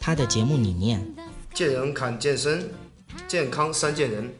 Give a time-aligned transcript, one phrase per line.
[0.00, 1.00] 他的节目理念，
[1.54, 2.68] 见人看健身，
[3.28, 4.34] 健康三见人。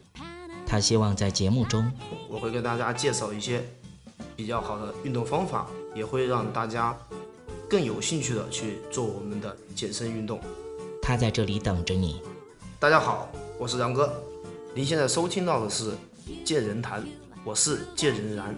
[0.67, 1.89] 他希望在节目中，
[2.29, 3.63] 我会跟大家介绍一些
[4.35, 6.97] 比较好的运动方法，也会让大家
[7.69, 10.39] 更有兴趣的去做我们的健身运动。
[11.01, 12.21] 他在这里等着你。
[12.79, 14.13] 大家好，我是杨哥，
[14.73, 15.91] 您现在收听到的是
[16.43, 17.01] 《见人谈》，
[17.43, 18.53] 我是见人然。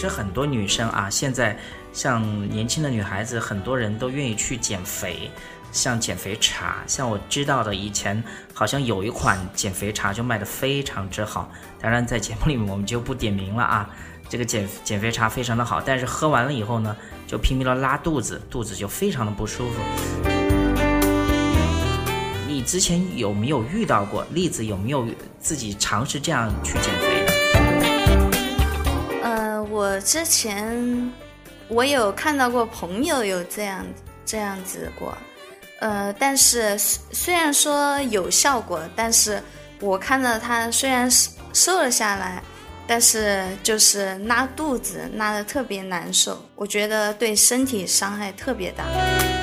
[0.00, 1.54] 其实很多女生啊，现在
[1.92, 5.30] 像年轻的女孩子，很多人都愿意去减肥，
[5.72, 11.52] 像减肥茶，像我知道的，以前好像有一款减肥茶就卖的非常之好。
[11.78, 13.90] 当然，在节目里面我们就不点名了啊。
[14.26, 19.82] 这个减减肥茶非常的好，但是喝完了以后呢，就拼命的拉肚子，肚子就非常的不舒服。
[22.48, 24.64] 你之前有没有遇到过例子？
[24.64, 25.06] 有没有
[25.38, 27.39] 自己尝试这样去减肥？
[29.64, 31.12] 我之前
[31.68, 33.84] 我有看到过朋友有这样
[34.24, 35.16] 这样子过，
[35.80, 39.42] 呃，但是虽然说有效果，但是
[39.80, 41.08] 我看到他虽然
[41.52, 42.42] 瘦了下来，
[42.86, 48.84] 但是就是拉肚子拉的特别难受，我觉得对身体伤害特别大。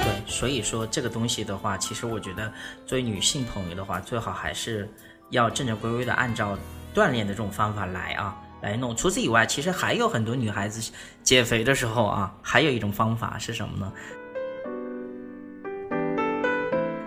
[0.03, 2.51] 对，所以说这个东西的话，其实我觉得
[2.85, 4.89] 作为女性朋友的话，最好还是
[5.29, 6.57] 要正正规规的按照
[6.93, 8.35] 锻炼的这种方法来啊。
[8.61, 8.95] 来弄。
[8.95, 10.91] 除此以外，其实还有很多女孩子
[11.23, 13.91] 减肥的时候啊，还有一种方法是什么呢？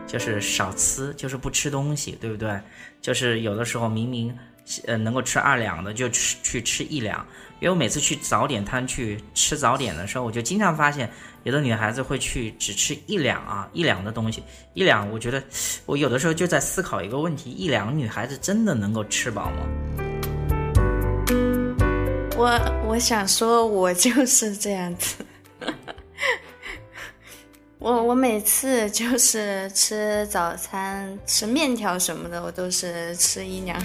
[0.07, 2.61] 就是少吃，就是不吃东西，对不对？
[3.01, 4.37] 就是有的时候明明
[4.87, 7.25] 呃能够吃二两的，就吃去吃一两。
[7.61, 11.09] 因为我每次去早点摊去吃早点的时候，我就经常发现
[11.45, 14.43] 有的女孩子会去只吃一两啊一两的东西，
[14.75, 15.09] 一两。
[15.13, 15.41] 我觉得
[15.87, 20.00] 我有的时候就在思考一个问题：一两女孩子真的能够吃饱吗？
[22.41, 22.49] 我
[22.89, 25.17] 我想说，我就是 这样子。
[27.79, 33.79] 我我每次就是吃早餐，吃面条什么的，我都是吃一两。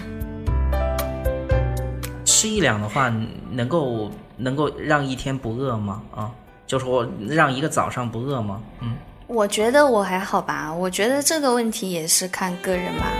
[2.23, 3.13] 吃一两的话，
[3.51, 6.01] 能够能够让一天不饿吗？
[6.15, 6.31] 啊，
[6.65, 8.61] 就是我让一个早上不饿吗？
[8.79, 8.95] 嗯，
[9.27, 10.73] 我觉得我还好吧。
[10.73, 13.11] 我觉得这个问题也是看个人吧。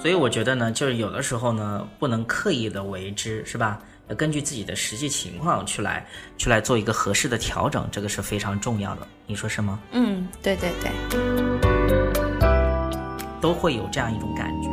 [0.00, 3.80] 所以我觉得呢，就是有的时候呢，不能刻意的为之，是吧？
[4.08, 6.06] 要根据自己的实际情况去来，
[6.38, 9.06] 去来做一个合适的调整，这个是非常重要的。
[9.26, 9.78] 你说是吗？
[9.92, 10.90] 嗯，对对对，
[13.40, 14.68] 都会有这样一种感觉。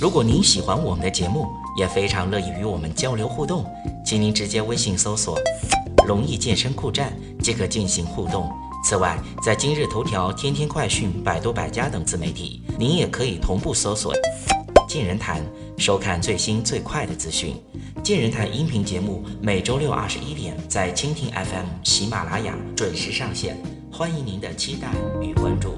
[0.00, 3.66] 如果您喜欢我们的节目，也非常乐意与我们交流互动，
[4.06, 5.36] 请您直接微信搜索
[6.06, 8.48] “龙易健身酷站”即可进行互动。
[8.84, 14.14] 此外，在今日头条、天天快讯、百度百家等自媒体，您也可以同步搜索
[14.88, 15.44] “见人谈”，
[15.76, 17.54] 收看最新最快的资讯。
[18.02, 23.58] 见人谈音频节目每周六二十一点在蜻蜓 FM、喜马拉雅准时上线，
[23.92, 24.88] 欢迎您的期待
[25.20, 25.74] 与关注。